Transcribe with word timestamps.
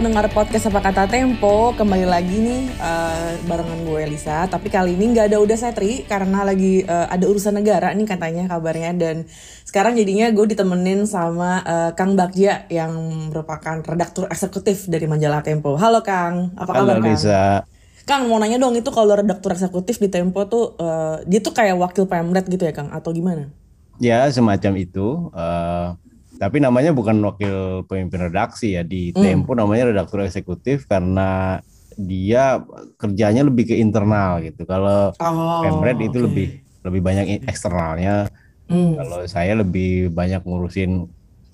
pendengar 0.00 0.32
podcast 0.32 0.72
apa 0.72 0.80
kata 0.80 1.12
Tempo 1.12 1.76
Kembali 1.76 2.08
lagi 2.08 2.40
nih 2.40 2.72
uh, 2.80 3.36
barengan 3.44 3.84
gue 3.84 4.08
Lisa 4.08 4.48
Tapi 4.48 4.72
kali 4.72 4.96
ini 4.96 5.12
nggak 5.12 5.28
ada 5.28 5.36
Uda 5.44 5.60
Setri 5.60 6.08
Karena 6.08 6.40
lagi 6.40 6.80
uh, 6.88 7.04
ada 7.04 7.28
urusan 7.28 7.60
negara 7.60 7.92
nih 7.92 8.08
katanya 8.08 8.48
kabarnya 8.48 8.96
Dan 8.96 9.28
sekarang 9.68 10.00
jadinya 10.00 10.32
gue 10.32 10.56
ditemenin 10.56 11.04
sama 11.04 11.60
uh, 11.68 11.90
Kang 11.92 12.16
Bagja 12.16 12.64
Yang 12.72 12.96
merupakan 13.28 13.84
redaktur 13.84 14.24
eksekutif 14.32 14.88
dari 14.88 15.04
majalah 15.04 15.44
Tempo 15.44 15.76
Halo 15.76 16.00
Kang, 16.00 16.56
apa 16.56 16.72
kabar 16.72 16.96
Halo, 16.96 17.04
Kang? 17.04 17.12
Lisa. 17.12 17.44
Kang 18.08 18.24
mau 18.24 18.40
nanya 18.40 18.56
dong 18.56 18.72
itu 18.80 18.88
kalau 18.88 19.12
redaktur 19.12 19.52
eksekutif 19.52 20.00
di 20.00 20.08
Tempo 20.08 20.48
tuh 20.48 20.80
uh, 20.80 21.20
Dia 21.28 21.44
tuh 21.44 21.52
kayak 21.52 21.76
wakil 21.76 22.08
pemret 22.08 22.48
gitu 22.48 22.64
ya 22.64 22.72
Kang? 22.72 22.88
Atau 22.88 23.12
gimana? 23.12 23.52
Ya 24.00 24.24
semacam 24.32 24.80
itu. 24.80 25.28
Uh, 25.36 25.92
tapi 26.40 26.56
namanya 26.56 26.90
bukan 26.90 27.20
wakil 27.20 27.84
pemimpin 27.84 28.26
redaksi 28.26 28.72
ya 28.72 28.82
di 28.82 29.12
Hmm. 29.12 29.44
Tempo 29.44 29.52
namanya 29.52 29.92
redaktur 29.92 30.24
eksekutif 30.24 30.88
karena 30.88 31.60
dia 31.94 32.64
kerjanya 32.96 33.44
lebih 33.44 33.68
ke 33.68 33.76
internal 33.76 34.40
gitu. 34.40 34.64
Kalau 34.64 35.12
Oh, 35.20 35.60
Pemret 35.60 36.00
itu 36.00 36.16
oke. 36.16 36.26
lebih 36.26 36.48
lebih 36.80 37.00
banyak 37.04 37.44
eksternalnya. 37.44 38.32
Hmm. 38.72 38.96
Kalau 38.96 39.20
saya 39.28 39.52
lebih 39.52 40.08
banyak 40.08 40.40
ngurusin 40.40 41.04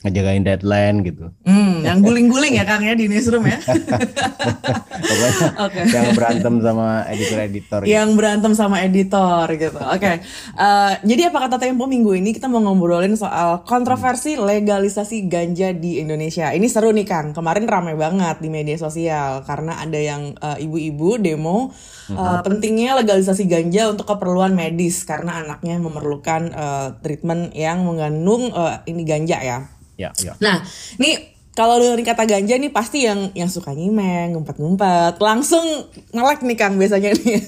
ngejagain 0.05 0.45
deadline 0.45 1.01
gitu. 1.01 1.33
Hmm, 1.49 1.81
yang 1.81 2.05
guling-guling 2.05 2.61
ya 2.61 2.65
Kang 2.69 2.85
ya 2.85 2.93
di 2.93 3.09
newsroom 3.09 3.49
ya. 3.49 3.59
Pokoknya 5.07 5.49
Oke. 5.65 5.81
yang 5.89 6.09
berantem 6.13 6.55
sama 6.61 6.87
editor-editor. 7.09 7.81
gitu. 7.83 7.91
yang 7.91 8.09
berantem 8.13 8.53
sama 8.53 8.77
editor 8.85 9.47
gitu. 9.57 9.81
Oke. 9.81 10.13
Eh, 10.57 10.93
jadi 11.03 11.33
apa 11.33 11.49
kata 11.49 11.57
Tempo 11.57 11.89
minggu 11.89 12.13
ini 12.13 12.37
kita 12.37 12.47
mau 12.47 12.61
ngobrolin 12.61 13.17
soal 13.17 13.65
kontroversi 13.65 14.37
legalisasi 14.37 15.27
ganja 15.27 15.73
di 15.73 15.99
Indonesia. 15.99 16.53
Ini 16.53 16.67
seru 16.69 16.93
nih 16.93 17.07
Kang. 17.09 17.33
Kemarin 17.33 17.65
ramai 17.65 17.97
banget 17.97 18.39
di 18.45 18.53
media 18.53 18.77
sosial 18.77 19.43
karena 19.49 19.81
ada 19.81 19.99
yang 19.99 20.37
eh, 20.37 20.65
ibu-ibu 20.69 21.17
demo 21.19 21.73
eh, 22.13 22.41
pentingnya 22.45 23.01
legalisasi 23.01 23.49
ganja 23.49 23.91
untuk 23.91 24.07
keperluan 24.07 24.53
medis 24.53 25.03
karena 25.09 25.43
anaknya 25.43 25.81
memerlukan 25.81 26.43
eh, 26.53 26.89
treatment 27.01 27.57
yang 27.57 27.83
mengandung 27.83 28.53
eh, 28.53 28.77
ini 28.87 29.03
ganja 29.03 29.41
ya. 29.41 29.59
Ya, 29.97 30.13
ya. 30.21 30.37
Nah, 30.45 30.61
ini 31.01 31.37
kalau 31.57 31.81
dengerin 31.81 32.05
kata 32.05 32.29
ganja 32.29 32.55
nih 32.61 32.69
pasti 32.69 33.09
yang 33.09 33.33
yang 33.33 33.49
suka 33.49 33.73
nyimeng, 33.73 34.37
ngumpet-ngumpet, 34.37 35.17
langsung 35.25 35.65
melek 36.13 36.45
nih 36.45 36.57
Kang 36.57 36.77
biasanya 36.77 37.17
nih. 37.17 37.41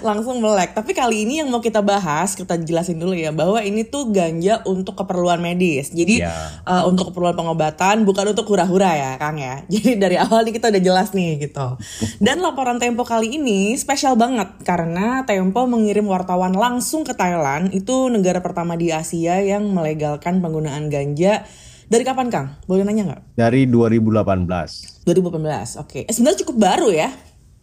langsung 0.00 0.38
melek. 0.38 0.72
Tapi 0.72 0.92
kali 0.92 1.24
ini 1.24 1.40
yang 1.40 1.48
mau 1.48 1.58
kita 1.58 1.80
bahas, 1.80 2.32
kita 2.32 2.56
jelasin 2.56 2.96
dulu 2.96 3.12
ya 3.12 3.30
bahwa 3.30 3.60
ini 3.60 3.82
tuh 3.82 4.08
ganja 4.08 4.60
untuk 4.64 4.96
keperluan 4.96 5.38
medis. 5.38 5.90
Jadi 5.90 6.20
Ya. 6.20 6.32
eh, 6.62 6.84
untuk 6.84 7.10
keperluan 7.10 7.34
pengobatan 7.34 8.02
bukan 8.02 8.30
untuk 8.30 8.46
hura-hura 8.46 8.92
ya, 8.92 9.10
Kang 9.16 9.36
ya. 9.36 9.62
Jadi 9.72 9.96
dari 9.96 10.16
awal 10.16 10.44
nih 10.44 10.54
kita 10.54 10.68
udah 10.68 10.82
jelas 10.82 11.12
nih 11.12 11.42
gitu. 11.42 11.76
Dan 12.18 12.40
laporan 12.40 12.76
Tempo 12.76 13.02
kali 13.02 13.34
ini 13.34 13.72
spesial 13.74 14.14
banget 14.14 14.52
karena 14.62 15.24
Tempo 15.24 15.64
mengirim 15.64 16.06
wartawan 16.06 16.52
langsung 16.52 17.02
ke 17.02 17.12
Thailand. 17.12 17.72
Itu 17.72 18.08
negara 18.08 18.38
pertama 18.38 18.74
di 18.74 18.88
Asia 18.88 19.38
yang 19.38 19.68
melegalkan 19.68 20.38
penggunaan 20.38 20.88
ganja. 20.88 21.44
Dari 21.86 22.02
kapan 22.02 22.26
Kang? 22.28 22.46
Boleh 22.66 22.82
nanya 22.82 23.06
nggak? 23.06 23.22
Dari 23.38 23.70
2018. 23.70 25.06
2018, 25.06 25.78
oke. 25.78 26.02
Eh, 26.02 26.10
sebenarnya 26.10 26.42
cukup 26.42 26.56
baru 26.58 26.90
ya. 26.90 27.14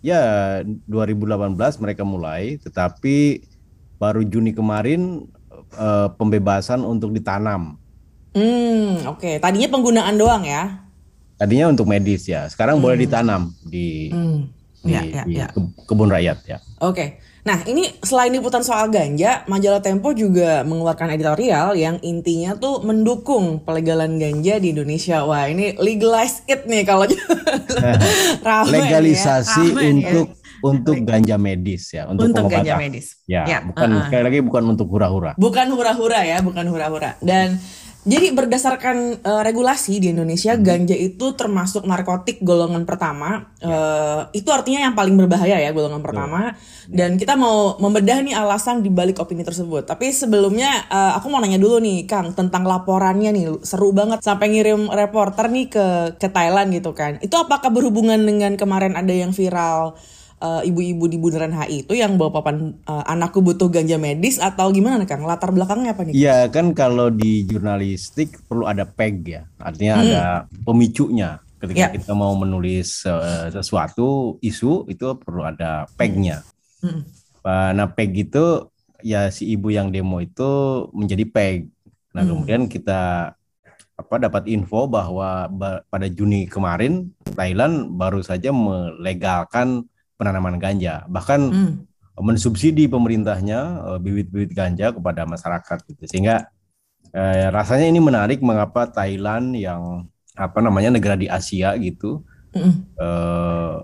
Ya, 0.04 0.59
2018 0.86 1.56
mereka 1.80 2.04
mulai, 2.04 2.59
tetapi 2.59 3.47
baru 3.96 4.19
Juni 4.22 4.52
kemarin 4.52 5.24
eh, 5.74 6.08
pembebasan 6.19 6.84
untuk 6.84 7.16
ditanam. 7.16 7.80
Hmm, 8.36 9.08
oke. 9.08 9.40
Tadinya 9.40 9.69
penggunaan 9.72 10.19
doang 10.19 10.44
ya. 10.44 10.84
Tadinya 11.40 11.72
untuk 11.72 11.88
medis 11.88 12.28
ya, 12.28 12.46
sekarang 12.46 12.78
boleh 12.78 13.00
ditanam 13.00 13.56
di, 13.64 14.12
Hmm. 14.12 14.52
di, 14.84 14.91
Ya, 14.91 15.02
ya, 15.02 15.24
di 15.24 15.40
ya. 15.40 15.47
ke- 15.50 15.88
kebun 15.88 16.12
rakyat 16.12 16.38
ya. 16.46 16.58
Oke. 16.78 17.18
Nah, 17.44 17.59
ini 17.68 17.92
selain 18.00 18.31
liputan 18.31 18.64
soal 18.64 18.88
ganja, 18.88 19.44
majalah 19.52 19.84
Tempo 19.84 20.16
juga 20.16 20.64
mengeluarkan 20.64 21.12
editorial 21.12 21.76
yang 21.76 22.00
intinya 22.00 22.56
tuh 22.56 22.80
mendukung 22.88 23.59
pelegalan 23.68 24.16
ganja 24.16 24.64
di 24.64 24.72
Indonesia. 24.72 25.28
Wah, 25.28 25.52
ini 25.52 25.76
legalize 25.76 26.40
it 26.48 26.64
nih 26.64 26.88
kalau 26.88 27.03
ya, 27.12 28.64
Legalisasi 28.64 29.76
ya. 29.76 29.92
untuk 29.92 30.28
untuk 30.64 30.96
ganja 31.03 31.36
medis 31.36 31.92
ya, 31.92 32.08
untuk, 32.08 32.32
untuk 32.32 32.48
pengobatan. 32.48 32.64
ganja 32.64 32.74
medis. 32.80 33.20
Ya, 33.28 33.44
Ya, 33.44 33.59
bukan 33.59 33.88
uh-uh. 33.92 34.03
sekali 34.08 34.24
lagi 34.24 34.40
bukan 34.40 34.64
untuk 34.64 34.88
hura-hura. 34.88 35.36
Bukan 35.36 35.68
hura-hura 35.76 36.24
ya, 36.24 36.40
bukan 36.40 36.64
hura-hura. 36.72 37.20
Dan 37.20 37.59
jadi 38.03 38.36
berdasarkan 38.36 39.24
eh, 39.24 39.41
regulasi 39.47 40.03
di 40.03 40.12
Indonesia, 40.12 40.53
Hmm. 40.53 40.64
ganja 40.64 40.91
itu 40.96 41.31
termasuk 41.40 41.88
narkotik 41.88 42.44
golongan 42.44 42.84
pertama. 42.84 43.47
Ya. 43.64 43.72
Eh, 44.34 44.44
itu 44.44 44.50
artinya 44.52 44.84
yang 44.84 44.96
paling 44.96 45.16
berbahaya 45.16 45.59
ya 45.59 45.72
golongan 45.72 46.03
pertama. 46.03 46.52
Dan 46.84 47.16
kita 47.16 47.40
mau 47.40 47.80
membedah 47.80 48.19
nih 48.19 48.36
alasan 48.36 48.84
di 48.84 48.91
balik 48.91 49.24
opini 49.24 49.47
tersebut. 49.47 49.88
Tapi 49.88 50.12
sebelumnya 50.12 50.84
eh, 50.91 51.12
aku 51.16 51.31
mau 51.31 51.40
nanya 51.40 51.56
dulu 51.56 51.80
nih, 51.80 52.03
Kang, 52.03 52.36
tentang 52.36 52.68
laporannya 52.68 53.31
nih 53.31 53.46
seru 53.64 53.96
banget 53.96 54.20
sampai 54.20 54.52
ngirim 54.52 54.91
reporter 54.91 55.47
nih 55.47 55.72
ke 55.72 55.85
ke 56.20 56.28
Thailand 56.28 56.75
gitu 56.75 56.91
kan. 56.91 57.24
Itu 57.24 57.40
apakah 57.40 57.72
berhubungan 57.72 58.20
dengan 58.20 58.59
kemarin 58.59 59.00
ada 59.00 59.12
yang 59.16 59.31
viral? 59.31 59.96
Eh, 60.44 60.62
ibu-ibu 60.68 61.08
di 61.08 61.16
Bundaran 61.16 61.56
HI 61.56 61.88
itu 61.88 61.96
yang 61.96 62.20
bawa 62.20 62.36
papan 62.36 62.76
eh, 62.76 63.04
anakku 63.08 63.40
butuh 63.40 63.72
ganja 63.72 63.96
medis 63.96 64.38
atau 64.38 64.68
gimana 64.70 65.00
nih 65.00 65.08
Kang? 65.08 65.24
Latar 65.24 65.50
belakangnya 65.50 65.96
apa 65.96 66.04
nih? 66.04 66.14
Iya 66.14 66.52
kan 66.52 66.76
kalau 66.76 67.08
di 67.08 67.48
jurnalistik 67.48 68.44
perlu 68.46 68.68
ada 68.68 68.84
peg 68.84 69.24
ya, 69.24 69.42
artinya 69.58 69.94
Hmm. 69.96 70.03
ada 70.03 70.24
pemicunya. 70.62 71.30
Ketika 71.58 71.80
Ya. 71.80 71.96
kita 71.96 72.12
mau 72.12 72.36
menulis 72.36 73.08
eh, 73.08 73.48
sesuatu 73.50 74.36
isu 74.44 74.92
itu 74.92 75.08
perlu 75.16 75.48
ada 75.48 75.88
pegnya. 75.96 76.44
Hmm. 76.84 77.08
Uh, 77.44 77.72
Nah, 77.72 77.92
PEG 77.92 78.32
itu 78.32 78.68
ya 79.00 79.28
si 79.28 79.52
ibu 79.52 79.68
yang 79.68 79.92
demo 79.92 80.20
itu 80.20 80.48
menjadi 80.92 81.24
PEG. 81.24 81.59
Nah, 82.12 82.24
Hmm. 82.24 82.30
kemudian 82.44 82.62
kita 82.68 83.32
apa 83.94 84.16
dapat 84.18 84.48
info 84.48 84.88
bahwa 84.88 85.48
ba- 85.48 85.84
pada 85.86 86.08
Juni 86.08 86.48
kemarin 86.48 87.12
Thailand 87.36 87.94
baru 87.94 88.20
saja 88.20 88.52
melegalkan 88.52 89.86
penanaman 90.16 90.57
ganja, 90.57 91.03
bahkan 91.07 91.50
Hmm. 91.50 91.74
mensubsidi 92.16 92.85
pemerintahnya 92.85 93.59
eh, 93.90 94.00
bibit-bibit 94.00 94.53
ganja 94.53 94.94
kepada 94.94 95.25
masyarakat 95.25 95.78
gitu. 95.90 96.03
Sehingga 96.06 96.46
eh, 97.09 97.47
rasanya 97.50 97.85
ini 97.85 97.97
menarik 97.97 98.41
mengapa 98.41 98.85
Thailand 98.85 99.53
yang 99.53 100.06
apa 100.34 100.59
namanya 100.59 100.90
negara 100.90 101.13
di 101.13 101.29
Asia 101.29 101.78
gitu 101.78 102.25
Mm-mm. 102.52 102.73
eh, 102.97 103.78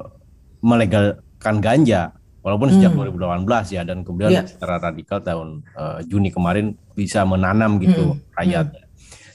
melegalkan 0.59 1.57
ganja 1.59 2.11
walaupun 2.41 2.71
sejak 2.71 2.91
Hmm. 2.91 3.05
2018 3.45 3.69
ya 3.69 3.81
dan 3.83 4.01
kemudian 4.01 4.31
Iya. 4.31 4.43
secara 4.45 4.81
radikal 4.81 5.19
tahun 5.21 5.61
eh, 5.71 5.99
Juni 6.05 6.29
kemarin 6.29 6.73
bisa 6.93 7.23
menanam 7.23 7.77
gitu 7.77 8.15
Hmm. 8.15 8.21
rakyat 8.35 8.65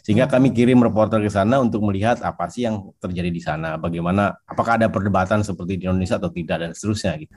sehingga 0.05 0.29
kami 0.29 0.53
kirim 0.53 0.85
reporter 0.85 1.17
ke 1.19 1.33
sana 1.33 1.57
untuk 1.65 1.81
melihat 1.81 2.21
apa 2.21 2.45
sih 2.53 2.69
yang 2.69 2.93
terjadi 3.01 3.33
di 3.33 3.41
sana 3.41 3.81
bagaimana 3.81 4.37
apakah 4.45 4.77
ada 4.77 4.93
perdebatan 4.93 5.41
seperti 5.41 5.81
di 5.81 5.89
Indonesia 5.89 6.21
atau 6.21 6.29
tidak 6.29 6.57
dan 6.61 6.71
seterusnya 6.77 7.17
gitu 7.19 7.35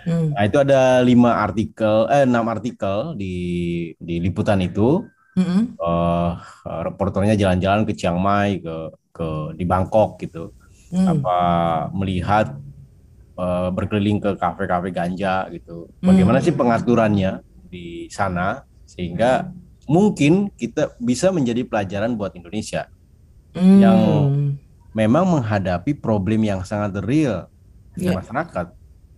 Hmm. 0.00 0.32
nah 0.32 0.48
itu 0.48 0.56
ada 0.56 1.04
lima 1.04 1.44
artikel 1.44 2.08
eh 2.08 2.24
enam 2.24 2.48
artikel 2.48 3.12
di 3.20 3.36
di 4.00 4.16
liputan 4.16 4.56
itu 4.64 5.04
Mm-mm. 5.36 5.76
eh 5.76 6.30
reporternya 6.88 7.36
jalan-jalan 7.36 7.84
ke 7.84 7.92
Chiang 7.92 8.16
Mai 8.16 8.64
ke 8.64 8.76
ke 9.12 9.28
di 9.56 9.64
Bangkok 9.68 10.16
gitu 10.20 10.56
Hmm. 10.90 11.06
apa 11.06 11.38
melihat 11.92 12.56
eh, 13.36 13.68
berkeliling 13.70 14.18
ke 14.18 14.30
kafe-kafe 14.36 14.88
ganja 14.90 15.46
gitu. 15.52 15.86
Bagaimana 16.00 16.40
Hmm. 16.40 16.46
sih 16.48 16.54
pengaturannya 16.56 17.32
di 17.68 18.08
sana 18.10 18.64
sehingga 18.84 19.52
mungkin 19.90 20.54
kita 20.54 20.94
bisa 21.02 21.34
menjadi 21.34 21.66
pelajaran 21.66 22.14
buat 22.14 22.30
Indonesia 22.38 22.86
Hmm. 23.50 23.82
yang 23.82 23.98
memang 24.94 25.26
menghadapi 25.26 25.98
problem 25.98 26.46
yang 26.46 26.62
sangat 26.62 27.02
real 27.02 27.50
di 27.98 28.06
Iya. 28.06 28.22
masyarakat 28.22 28.66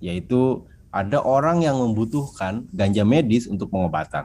yaitu 0.00 0.64
ada 0.88 1.20
orang 1.20 1.60
yang 1.60 1.76
membutuhkan 1.76 2.64
ganja 2.72 3.04
medis 3.04 3.44
untuk 3.44 3.68
pengobatan. 3.68 4.24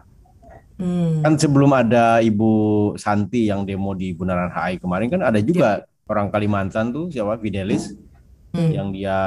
Hmm. 0.79 1.19
Kan 1.19 1.35
sebelum 1.35 1.75
ada 1.75 2.23
Ibu 2.23 2.51
Santi 2.95 3.51
yang 3.51 3.67
demo 3.67 3.91
di 3.91 4.15
Bundaran 4.15 4.47
HI 4.47 4.79
kemarin 4.79 5.11
kan 5.11 5.21
ada 5.27 5.43
juga 5.43 5.83
orang 6.07 6.31
Kalimantan 6.31 6.95
tuh 6.95 7.11
siapa 7.11 7.35
Fidelis 7.35 7.91
Hmm. 8.55 8.71
yang 8.71 8.87
dia 8.95 9.17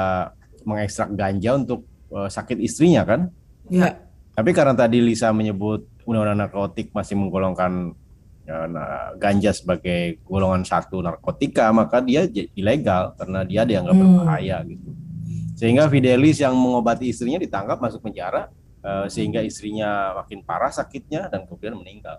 mengekstrak 0.65 1.13
ganja 1.13 1.53
untuk 1.53 1.85
eh, 2.09 2.27
sakit 2.27 2.57
istrinya 2.57 3.05
kan. 3.05 3.29
Ya. 3.69 4.01
Tapi 4.33 4.49
karena 4.51 4.73
tadi 4.73 4.97
Lisa 4.99 5.29
menyebut 5.29 5.85
undang-undang 6.11 6.45
narkotik 6.45 6.91
masih 6.91 7.15
menggolongkan 7.15 7.95
ya, 8.43 8.67
nah, 8.67 9.15
ganja 9.15 9.55
sebagai 9.55 10.19
golongan 10.27 10.67
satu 10.67 10.99
narkotika, 10.99 11.71
maka 11.71 12.03
dia 12.03 12.27
ilegal 12.53 13.15
karena 13.15 13.47
dia 13.47 13.63
dianggap 13.63 13.95
Hmm. 13.95 14.03
berbahaya 14.03 14.57
gitu. 14.67 14.91
Sehingga 15.55 15.87
Fidelis 15.87 16.41
yang 16.41 16.57
mengobati 16.57 17.07
istrinya 17.07 17.39
ditangkap 17.39 17.79
masuk 17.79 18.03
penjara 18.03 18.51
eh, 18.81 19.05
sehingga 19.13 19.45
istrinya 19.45 20.17
makin 20.17 20.41
parah 20.41 20.73
sakitnya 20.73 21.29
dan 21.29 21.45
kemudian 21.45 21.77
meninggal. 21.77 22.17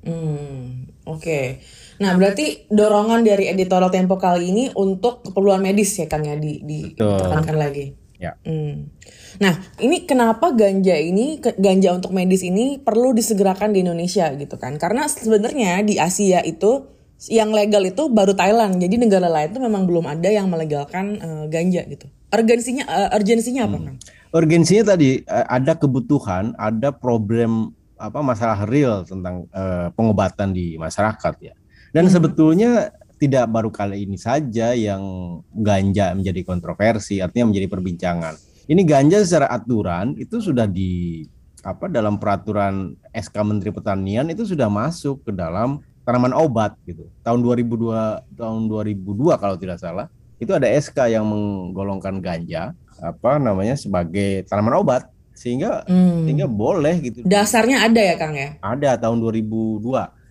Hmm. 0.00 0.88
Oke. 1.04 1.60
Nah, 2.00 2.16
berarti 2.16 2.64
dorongan 2.72 3.20
dari 3.20 3.52
editorial 3.52 3.92
Tempo 3.92 4.16
kali 4.16 4.48
ini 4.48 4.64
untuk 4.72 5.28
keperluan 5.28 5.60
medis 5.60 5.92
ya 6.00 6.08
Kang 6.08 6.24
ya 6.24 6.40
di 6.40 6.64
ditekankan 6.64 7.56
lagi. 7.56 7.92
Ya. 8.20 8.36
Hmm. 8.44 8.92
Nah, 9.40 9.56
ini 9.80 10.04
kenapa 10.04 10.52
ganja 10.52 10.92
ini 10.92 11.40
ganja 11.40 11.96
untuk 11.96 12.12
medis 12.12 12.44
ini 12.44 12.76
perlu 12.76 13.16
disegerakan 13.16 13.72
di 13.72 13.80
Indonesia 13.80 14.28
gitu 14.36 14.60
kan? 14.60 14.76
Karena 14.76 15.08
sebenarnya 15.08 15.80
di 15.80 15.96
Asia 15.96 16.44
itu 16.44 16.84
yang 17.32 17.48
legal 17.48 17.80
itu 17.88 18.12
baru 18.12 18.36
Thailand. 18.36 18.76
Jadi 18.76 19.00
negara 19.00 19.24
lain 19.32 19.56
itu 19.56 19.60
memang 19.64 19.88
belum 19.88 20.04
ada 20.04 20.28
yang 20.28 20.52
melegalkan 20.52 21.16
uh, 21.16 21.44
ganja 21.48 21.80
gitu. 21.88 22.12
Urgensinya 22.28 22.84
uh, 22.84 23.08
urgensinya 23.16 23.64
apa, 23.64 23.76
hmm. 23.80 23.84
Kang? 23.88 23.96
Urgensinya 24.36 24.84
tadi 24.94 25.24
uh, 25.24 25.46
ada 25.48 25.72
kebutuhan, 25.80 26.52
ada 26.60 26.92
problem 26.92 27.72
apa 27.96 28.20
masalah 28.20 28.68
real 28.68 29.04
tentang 29.04 29.48
uh, 29.52 29.88
pengobatan 29.96 30.52
di 30.52 30.76
masyarakat 30.76 31.34
ya. 31.40 31.56
Dan 31.96 32.04
hmm. 32.08 32.12
sebetulnya 32.12 32.92
tidak 33.20 33.52
baru 33.52 33.68
kali 33.68 34.08
ini 34.08 34.16
saja 34.16 34.72
yang 34.72 35.04
ganja 35.52 36.16
menjadi 36.16 36.40
kontroversi, 36.40 37.20
artinya 37.20 37.52
menjadi 37.52 37.68
perbincangan. 37.68 38.34
Ini 38.64 38.80
ganja 38.88 39.20
secara 39.20 39.52
aturan 39.52 40.16
itu 40.16 40.40
sudah 40.40 40.64
di 40.64 41.22
apa 41.60 41.92
dalam 41.92 42.16
peraturan 42.16 42.96
SK 43.12 43.36
Menteri 43.44 43.68
Pertanian 43.76 44.32
itu 44.32 44.48
sudah 44.48 44.72
masuk 44.72 45.20
ke 45.28 45.36
dalam 45.36 45.84
tanaman 46.08 46.32
obat 46.32 46.80
gitu. 46.88 47.12
Tahun 47.20 47.44
2002 47.44 48.40
tahun 48.40 48.60
2002 48.72 49.36
kalau 49.36 49.56
tidak 49.60 49.76
salah, 49.76 50.08
itu 50.40 50.56
ada 50.56 50.64
SK 50.72 51.12
yang 51.12 51.28
menggolongkan 51.28 52.24
ganja 52.24 52.72
apa 53.04 53.36
namanya 53.36 53.76
sebagai 53.76 54.48
tanaman 54.48 54.80
obat 54.80 55.12
sehingga 55.36 55.84
hmm. 55.84 56.24
sehingga 56.24 56.48
boleh 56.48 56.94
gitu. 57.04 57.18
Dasarnya 57.28 57.84
ada 57.84 58.00
ya 58.00 58.14
Kang 58.16 58.32
ya? 58.32 58.56
Ada 58.64 58.96
tahun 58.96 59.20
2002. 59.20 59.84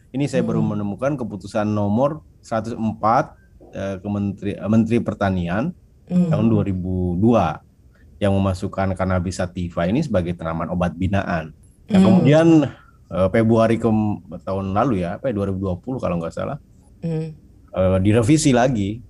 Ini 0.09 0.25
saya 0.25 0.41
hmm. 0.41 0.49
baru 0.49 0.61
menemukan 0.65 1.13
keputusan 1.21 1.69
nomor 1.69 2.25
104 2.41 2.75
eh, 3.75 3.95
ke 4.01 4.07
Menteri 4.07 4.51
eh, 4.55 4.69
Menteri 4.69 4.97
Pertanian 5.03 5.71
hmm. 6.09 6.29
tahun 6.33 6.45
2002 6.49 8.19
yang 8.19 8.35
memasukkan 8.35 8.93
cannabis 8.99 9.39
sativa 9.39 9.87
ini 9.87 10.03
sebagai 10.03 10.35
tanaman 10.35 10.67
obat 10.67 10.91
binaan. 10.93 11.55
Nah, 11.89 11.97
hmm. 11.97 12.05
kemudian 12.05 12.47
eh, 13.09 13.27
Februari 13.31 13.79
ke 13.79 13.89
tahun 14.43 14.75
lalu 14.75 15.07
ya, 15.07 15.17
apa 15.17 15.31
2020 15.31 15.63
ya, 15.63 15.97
kalau 16.03 16.15
nggak 16.19 16.33
salah, 16.35 16.57
hmm. 17.01 17.27
eh, 17.73 17.97
direvisi 18.03 18.51
lagi. 18.51 19.01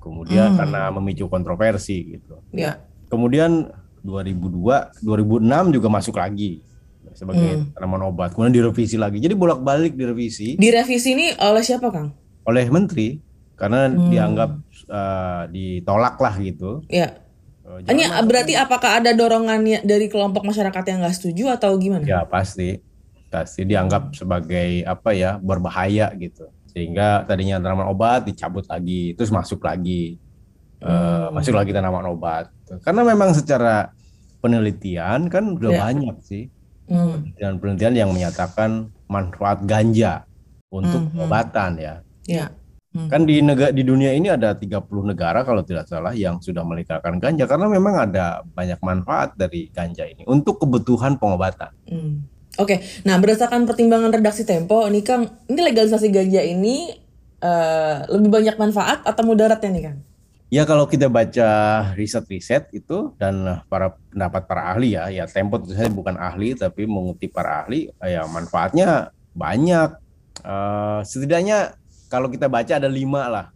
Kemudian 0.00 0.52
hmm. 0.52 0.58
karena 0.60 0.80
memicu 0.92 1.32
kontroversi 1.32 2.20
gitu. 2.20 2.44
Ya. 2.52 2.76
Kemudian 3.08 3.72
2002, 4.04 5.00
2006 5.00 5.76
juga 5.80 5.88
masuk 5.88 6.20
lagi 6.20 6.60
sebagai 7.16 7.40
hmm. 7.40 7.72
tanaman 7.72 8.12
obat. 8.12 8.36
Kemudian 8.36 8.52
direvisi 8.52 9.00
lagi. 9.00 9.16
Jadi 9.16 9.32
bolak-balik 9.32 9.96
direvisi. 9.96 10.60
Direvisi 10.60 11.16
ini 11.16 11.32
oleh 11.40 11.64
siapa, 11.64 11.88
Kang? 11.88 12.12
Oleh 12.44 12.66
menteri 12.68 13.18
karena 13.54 13.86
hmm. 13.88 14.10
dianggap 14.10 14.50
uh, 14.90 15.42
ditolak 15.48 16.16
lah 16.18 16.34
gitu. 16.42 16.82
Ya. 16.90 17.22
Uh, 17.64 17.80
Ini 17.80 18.12
berarti 18.28 18.52
apakah 18.58 19.00
ada 19.00 19.16
dorongannya 19.16 19.86
dari 19.86 20.10
kelompok 20.12 20.44
masyarakat 20.44 20.84
yang 20.84 20.98
nggak 21.00 21.16
setuju 21.16 21.54
atau 21.56 21.78
gimana? 21.80 22.04
Ya 22.04 22.26
pasti, 22.28 22.82
pasti 23.32 23.64
dianggap 23.64 24.12
sebagai 24.12 24.84
apa 24.84 25.16
ya 25.16 25.40
berbahaya 25.40 26.12
gitu. 26.18 26.50
Sehingga 26.74 27.24
tadinya 27.24 27.62
tanaman 27.62 27.88
obat 27.88 28.26
dicabut 28.26 28.66
lagi, 28.66 29.14
terus 29.14 29.30
masuk 29.30 29.62
lagi, 29.64 30.18
uh, 30.82 31.30
hmm. 31.30 31.40
masuk 31.40 31.54
lagi 31.54 31.70
tanaman 31.72 32.04
obat. 32.10 32.50
Karena 32.82 33.06
memang 33.06 33.32
secara 33.32 33.94
penelitian 34.42 35.30
kan 35.32 35.56
udah 35.56 35.70
ya. 35.72 35.80
banyak 35.88 36.16
sih, 36.20 36.50
hmm. 36.90 37.38
dan 37.38 37.56
penelitian 37.62 37.94
yang 37.96 38.10
menyatakan 38.10 38.92
manfaat 39.08 39.62
ganja 39.64 40.26
untuk 40.68 41.06
hmm. 41.14 41.24
obatan 41.30 41.78
ya 41.78 42.04
Ya. 42.24 42.52
Hmm. 42.94 43.10
Kan 43.10 43.26
di 43.26 43.42
negara 43.42 43.74
di 43.74 43.82
dunia 43.82 44.14
ini 44.14 44.30
ada 44.30 44.54
30 44.54 44.86
negara 45.02 45.42
kalau 45.42 45.66
tidak 45.66 45.90
salah 45.90 46.14
yang 46.14 46.38
sudah 46.38 46.62
melegalkan 46.62 47.18
ganja 47.18 47.42
karena 47.50 47.66
memang 47.66 48.06
ada 48.06 48.46
banyak 48.54 48.78
manfaat 48.78 49.34
dari 49.34 49.66
ganja 49.74 50.06
ini 50.06 50.22
untuk 50.30 50.62
kebutuhan 50.62 51.18
pengobatan. 51.18 51.74
Hmm. 51.90 52.22
Oke, 52.54 52.78
okay. 52.78 53.02
nah 53.02 53.18
berdasarkan 53.18 53.66
pertimbangan 53.66 54.14
redaksi 54.14 54.46
Tempo, 54.46 54.86
ini 54.86 55.02
kan 55.02 55.26
ini 55.50 55.58
legalisasi 55.58 56.06
ganja 56.06 56.38
ini 56.38 56.94
uh, 57.42 58.06
lebih 58.14 58.30
banyak 58.30 58.54
manfaat 58.54 59.02
atau 59.02 59.26
mudaratnya 59.26 59.70
nih 59.74 59.84
kan? 59.90 59.96
Ya 60.54 60.62
kalau 60.62 60.86
kita 60.86 61.10
baca 61.10 61.50
riset-riset 61.98 62.70
itu 62.70 63.10
dan 63.18 63.58
para 63.66 63.98
pendapat 64.14 64.46
para 64.46 64.70
ahli 64.70 64.94
ya, 64.94 65.10
ya 65.10 65.26
Tempo 65.26 65.58
tentu 65.58 65.74
saja 65.74 65.90
bukan 65.90 66.14
ahli 66.14 66.54
tapi 66.54 66.86
mengutip 66.86 67.34
para 67.34 67.66
ahli, 67.66 67.90
ya 67.98 68.22
manfaatnya 68.30 69.10
banyak. 69.34 69.98
Uh, 70.46 71.00
setidaknya 71.06 71.74
kalau 72.14 72.30
kita 72.30 72.46
baca 72.46 72.78
ada 72.78 72.86
lima 72.86 73.26
lah. 73.26 73.46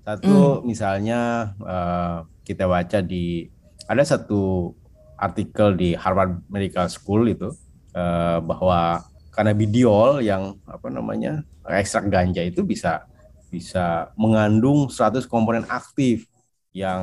Satu 0.00 0.64
hmm. 0.64 0.64
misalnya 0.64 1.52
uh, 1.60 2.24
kita 2.48 2.64
baca 2.64 3.04
di 3.04 3.44
ada 3.84 4.00
satu 4.00 4.72
artikel 5.20 5.76
di 5.76 5.92
Harvard 5.92 6.40
Medical 6.48 6.88
School 6.88 7.28
itu 7.28 7.52
uh, 7.92 8.40
bahwa 8.40 9.04
cannabidiol 9.36 10.24
yang 10.24 10.56
apa 10.64 10.88
namanya 10.88 11.44
ekstrak 11.68 12.08
ganja 12.08 12.40
itu 12.40 12.64
bisa 12.64 13.04
bisa 13.52 14.08
mengandung 14.16 14.88
100 14.88 15.28
komponen 15.28 15.68
aktif 15.68 16.24
yang 16.72 17.02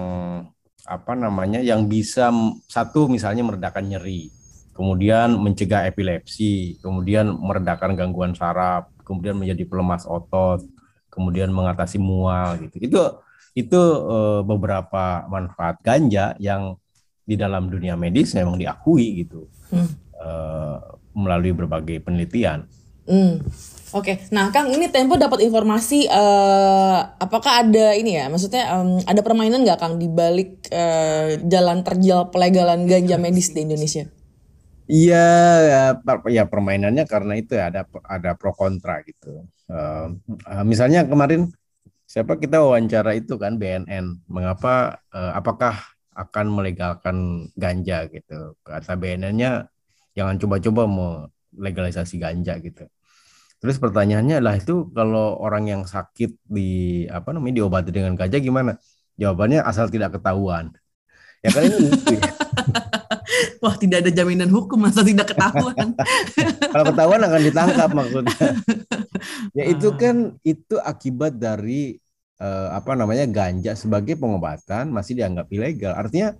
apa 0.83 1.13
namanya 1.13 1.61
yang 1.61 1.85
bisa 1.85 2.33
satu 2.65 3.05
misalnya 3.07 3.45
meredakan 3.45 3.85
nyeri, 3.87 4.33
kemudian 4.75 5.37
mencegah 5.37 5.87
epilepsi, 5.87 6.81
kemudian 6.83 7.31
meredakan 7.31 7.95
gangguan 7.95 8.35
saraf, 8.35 8.91
kemudian 9.07 9.39
menjadi 9.39 9.63
pelemas 9.63 10.03
otot, 10.03 10.63
kemudian 11.13 11.53
mengatasi 11.53 12.01
mual 12.01 12.57
gitu. 12.57 12.75
Itu 12.81 13.01
itu 13.53 13.77
uh, 13.77 14.41
beberapa 14.41 15.29
manfaat 15.29 15.77
ganja 15.85 16.33
yang 16.41 16.73
di 17.23 17.37
dalam 17.37 17.69
dunia 17.69 17.93
medis 17.95 18.35
memang 18.35 18.59
diakui 18.59 19.23
gitu 19.23 19.47
hmm. 19.71 19.89
uh, 20.19 20.77
melalui 21.13 21.53
berbagai 21.53 22.01
penelitian. 22.03 22.65
Hmm. 23.03 23.43
Oke, 23.93 24.17
okay. 24.17 24.33
nah 24.33 24.49
Kang 24.49 24.73
ini 24.73 24.89
Tempo 24.89 25.13
dapat 25.19 25.45
informasi 25.45 26.09
uh, 26.09 27.13
apakah 27.21 27.61
ada 27.61 27.93
ini 27.93 28.17
ya, 28.17 28.25
maksudnya 28.25 28.73
um, 28.73 28.97
ada 29.05 29.21
permainan 29.21 29.61
nggak 29.61 29.77
Kang 29.77 30.01
di 30.01 30.09
balik 30.09 30.65
uh, 30.73 31.37
jalan 31.45 31.85
terjal 31.85 32.33
pelegalan 32.33 32.89
ganja 32.89 33.21
medis 33.21 33.53
di 33.53 33.61
Indonesia? 33.61 34.09
Iya, 34.83 35.25
ya, 35.63 35.81
ya 36.27 36.43
permainannya 36.43 37.07
karena 37.07 37.33
itu 37.39 37.55
ya 37.55 37.71
ada 37.71 37.87
ada 38.03 38.35
pro 38.35 38.51
kontra 38.51 38.99
gitu. 39.07 39.47
Uh, 39.71 40.11
misalnya 40.67 41.07
kemarin 41.07 41.47
siapa 42.03 42.35
kita 42.35 42.59
wawancara 42.59 43.15
itu 43.15 43.39
kan 43.39 43.55
BNN, 43.55 44.27
mengapa 44.27 44.99
uh, 45.15 45.31
apakah 45.39 45.79
akan 46.13 46.45
melegalkan 46.51 47.47
ganja 47.55 48.11
gitu? 48.11 48.59
Kata 48.61 48.99
BNN-nya 48.99 49.71
jangan 50.13 50.35
coba-coba 50.37 50.81
mau 50.85 51.11
legalisasi 51.55 52.19
ganja 52.19 52.59
gitu. 52.59 52.83
Terus 53.63 53.79
pertanyaannya 53.79 54.43
adalah 54.43 54.59
itu 54.59 54.91
kalau 54.91 55.39
orang 55.39 55.71
yang 55.71 55.81
sakit 55.87 56.43
di 56.43 57.07
apa 57.07 57.31
namanya 57.31 57.63
diobati 57.63 57.95
dengan 57.95 58.19
ganja 58.19 58.37
gimana? 58.43 58.75
Jawabannya 59.15 59.63
asal 59.63 59.87
tidak 59.87 60.19
ketahuan. 60.19 60.75
Ya 61.39 61.49
kan 61.55 61.71
ini 61.71 61.87
Wah, 63.63 63.75
tidak 63.77 64.05
ada 64.05 64.11
jaminan 64.11 64.49
hukum 64.49 64.77
masa 64.77 65.01
tidak 65.01 65.33
ketahuan. 65.33 65.95
Kalau 66.73 66.85
ketahuan 66.91 67.21
akan 67.23 67.41
ditangkap 67.41 67.89
maksudnya. 67.91 68.47
ya 69.57 69.63
itu 69.69 69.87
ah. 69.89 69.95
kan 69.95 70.15
itu 70.43 70.75
akibat 70.81 71.37
dari 71.37 71.97
uh, 72.41 72.73
apa 72.75 72.93
namanya 72.93 73.25
ganja 73.29 73.73
sebagai 73.73 74.19
pengobatan 74.19 74.91
masih 74.91 75.17
dianggap 75.19 75.47
ilegal. 75.53 75.93
Artinya 75.95 76.35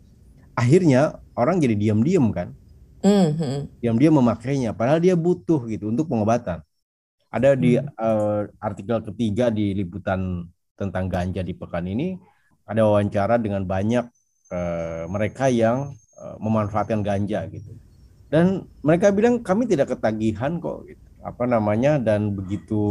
akhirnya 0.53 1.17
orang 1.37 1.61
jadi 1.61 1.75
diam-diam 1.77 2.29
kan. 2.33 2.51
Mm-hmm. 3.03 3.83
Diam-diam 3.83 4.15
memakainya 4.15 4.71
padahal 4.71 5.03
dia 5.03 5.15
butuh 5.15 5.63
gitu 5.67 5.91
untuk 5.91 6.07
pengobatan. 6.07 6.63
Ada 7.33 7.57
di 7.57 7.75
mm. 7.75 7.97
uh, 7.99 8.47
artikel 8.61 9.01
ketiga 9.03 9.49
di 9.49 9.73
liputan 9.75 10.47
tentang 10.77 11.09
ganja 11.09 11.41
di 11.45 11.53
pekan 11.53 11.85
ini 11.85 12.17
ada 12.63 12.87
wawancara 12.87 13.35
dengan 13.39 13.67
banyak 13.67 14.05
uh, 14.51 15.03
mereka 15.11 15.51
yang 15.51 15.91
memanfaatkan 16.39 17.03
ganja 17.03 17.45
gitu. 17.49 17.75
Dan 18.31 18.65
mereka 18.81 19.13
bilang 19.13 19.45
kami 19.45 19.69
tidak 19.69 19.93
ketagihan 19.93 20.57
kok 20.57 20.89
gitu 20.89 21.03
apa 21.23 21.47
namanya 21.47 21.95
dan 21.97 22.35
begitu 22.35 22.83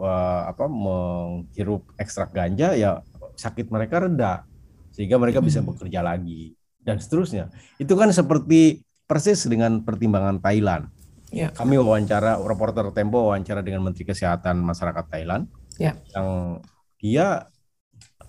uh, 0.00 0.48
apa 0.48 0.64
menghirup 0.64 1.84
ekstrak 2.00 2.32
ganja 2.32 2.72
ya 2.72 3.04
sakit 3.36 3.68
mereka 3.68 4.00
reda 4.08 4.48
sehingga 4.96 5.20
mereka 5.20 5.44
bisa 5.44 5.60
hmm. 5.60 5.68
bekerja 5.68 6.00
lagi 6.00 6.56
dan 6.80 6.96
seterusnya 6.96 7.52
itu 7.76 7.92
kan 7.92 8.08
seperti 8.08 8.80
persis 9.04 9.44
dengan 9.44 9.84
pertimbangan 9.84 10.40
Thailand 10.40 10.88
ya. 11.28 11.52
kami 11.52 11.76
wawancara 11.76 12.40
reporter 12.40 12.88
Tempo 12.96 13.28
wawancara 13.28 13.60
dengan 13.60 13.84
Menteri 13.84 14.08
Kesehatan 14.08 14.64
Masyarakat 14.64 15.04
Thailand 15.12 15.44
ya. 15.76 15.92
yang 16.16 16.64
dia 16.96 17.52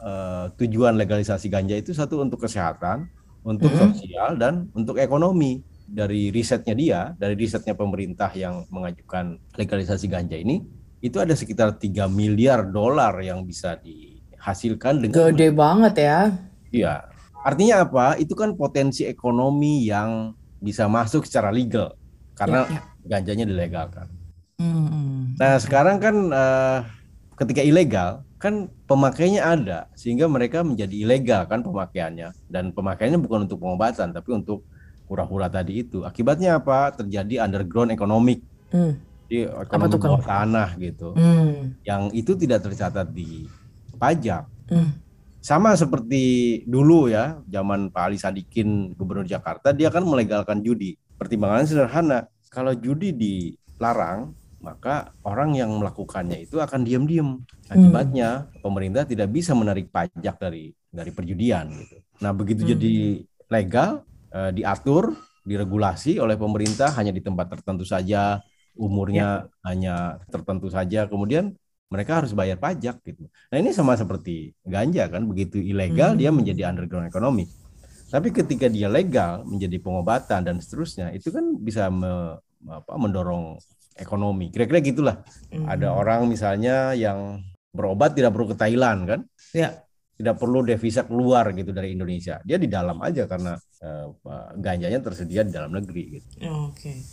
uh, 0.03 0.51
tujuan 0.59 0.99
legalisasi 0.99 1.47
ganja 1.47 1.79
itu 1.79 1.95
satu 1.95 2.19
untuk 2.19 2.43
kesehatan 2.43 3.07
untuk 3.45 3.69
-hmm. 3.69 3.93
sosial 3.93 4.29
dan 4.41 4.67
untuk 4.73 4.97
ekonomi 4.97 5.61
dari 5.85 6.33
risetnya 6.33 6.73
dia, 6.73 6.99
dari 7.13 7.37
risetnya 7.37 7.77
pemerintah 7.77 8.33
yang 8.33 8.65
mengajukan 8.73 9.37
legalisasi 9.53 10.09
ganja 10.09 10.33
ini, 10.33 10.65
itu 10.97 11.21
ada 11.21 11.37
sekitar 11.37 11.77
3 11.77 12.09
miliar 12.09 12.65
dolar 12.65 13.13
yang 13.21 13.45
bisa 13.45 13.77
dihasilkan 13.77 15.05
dengan 15.05 15.29
Gede 15.29 15.53
banget 15.53 15.93
ya. 16.01 16.19
Iya. 16.73 17.05
Artinya 17.45 17.85
apa? 17.85 18.17
Itu 18.17 18.33
kan 18.33 18.57
potensi 18.57 19.05
ekonomi 19.05 19.85
yang 19.85 20.33
bisa 20.57 20.89
masuk 20.89 21.29
secara 21.29 21.53
legal 21.53 21.93
karena 22.33 22.65
Ya, 22.65 22.73
ya. 22.73 22.81
ganjanya 23.05 23.45
dilegalkan. 23.45 24.09
Hmm. 24.57 25.37
Nah, 25.37 25.61
sekarang 25.61 26.01
kan 26.01 26.15
eh, 26.33 26.77
ketika 27.35 27.61
ilegal 27.61 28.23
kan 28.39 28.67
pemakainya 28.87 29.41
ada 29.43 29.79
sehingga 29.95 30.27
mereka 30.27 30.61
menjadi 30.61 30.95
ilegal 30.95 31.41
kan 31.47 31.63
pemakaiannya 31.63 32.31
dan 32.47 32.71
pemakaiannya 32.71 33.19
bukan 33.19 33.49
untuk 33.49 33.59
pengobatan 33.63 34.11
tapi 34.11 34.29
untuk 34.35 34.63
hura-hura 35.05 35.47
tadi 35.49 35.85
itu. 35.85 36.01
Akibatnya 36.01 36.57
apa? 36.57 36.93
Terjadi 36.93 37.45
underground 37.45 37.93
economic 37.93 38.41
Hmm. 38.73 38.97
di 39.29 39.45
ekonomi 39.45 39.97
bawah 39.97 40.25
tanah 40.25 40.69
gitu. 40.81 41.13
Hmm. 41.13 41.77
Yang 41.85 42.03
itu 42.13 42.31
tidak 42.35 42.65
tercatat 42.65 43.07
di 43.13 43.45
pajak. 43.95 44.49
Hmm. 44.69 44.97
Sama 45.45 45.77
seperti 45.77 46.65
dulu 46.65 47.05
ya, 47.05 47.37
zaman 47.45 47.93
Pak 47.93 48.01
Ali 48.01 48.17
Sadikin 48.17 48.97
Gubernur 48.97 49.29
Jakarta, 49.29 49.69
dia 49.69 49.93
kan 49.93 50.01
melegalkan 50.01 50.65
judi. 50.65 50.97
Pertimbangannya 51.21 51.69
sederhana, 51.69 52.25
kalau 52.49 52.73
judi 52.73 53.13
dilarang, 53.13 54.33
maka 54.65 55.13
orang 55.21 55.53
yang 55.53 55.69
melakukannya 55.77 56.49
itu 56.49 56.57
akan 56.57 56.81
diam-diam. 56.81 57.45
Akibatnya 57.69 58.49
pemerintah 58.65 59.05
tidak 59.05 59.29
bisa 59.29 59.53
menarik 59.53 59.93
pajak 59.93 60.41
dari 60.41 60.73
dari 60.89 61.11
perjudian 61.13 61.69
gitu. 61.69 62.01
Nah, 62.25 62.33
begitu 62.33 62.65
Hmm. 62.65 62.71
jadi 62.73 62.95
legal, 63.45 64.01
eh, 64.33 64.51
diatur, 64.57 65.13
diregulasi 65.45 66.17
oleh 66.17 66.33
pemerintah 66.33 66.89
hanya 66.97 67.13
di 67.13 67.21
tempat 67.21 67.53
tertentu 67.53 67.85
saja, 67.85 68.41
umurnya 68.73 69.45
hanya 69.61 70.17
tertentu 70.33 70.73
saja, 70.73 71.05
kemudian 71.05 71.53
mereka 71.85 72.17
harus 72.19 72.33
bayar 72.33 72.57
pajak 72.57 72.97
gitu. 73.05 73.29
Nah 73.53 73.57
ini 73.61 73.69
sama 73.69 73.93
seperti 73.93 74.57
ganja 74.65 75.05
kan, 75.05 75.21
begitu 75.29 75.61
ilegal 75.61 76.17
Hmm. 76.17 76.19
dia 76.19 76.29
menjadi 76.33 76.73
underground 76.73 77.07
economy. 77.07 77.45
Tapi 78.09 78.33
ketika 78.33 78.65
dia 78.65 78.89
legal 78.89 79.45
menjadi 79.45 79.77
pengobatan 79.81 80.41
dan 80.45 80.57
seterusnya, 80.57 81.13
itu 81.13 81.29
kan 81.29 81.45
bisa 81.61 81.89
me- 81.93 82.41
apa, 82.65 82.97
mendorong 82.97 83.61
ekonomi. 83.95 84.51
Kira-kira 84.51 84.79
gitulah. 84.83 85.15
Hmm. 85.49 85.65
Ada 85.71 85.95
orang 85.95 86.27
misalnya 86.27 86.91
yang 86.93 87.41
berobat 87.75 88.15
tidak 88.15 88.31
perlu 88.35 88.51
ke 88.51 88.55
Thailand 88.55 88.99
kan, 89.07 89.19
Ya. 89.51 89.83
tidak 90.15 90.39
perlu 90.39 90.63
devisa 90.63 91.03
keluar 91.03 91.51
gitu 91.51 91.75
dari 91.75 91.91
Indonesia. 91.91 92.39
Dia 92.47 92.55
di 92.55 92.71
dalam 92.71 92.99
aja 93.03 93.27
karena 93.27 93.55
eh, 93.83 94.07
ganjanya 94.59 94.99
tersedia 95.03 95.43
di 95.43 95.51
dalam 95.51 95.71
negeri 95.75 96.19
gitu. 96.19 96.27
Oke. 96.71 97.03